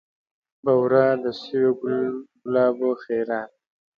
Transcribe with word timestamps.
بورا 0.63 1.07
د 1.23 1.25
سویو 1.41 1.71
ګلابونو 2.41 2.89
خیرات 3.03 3.51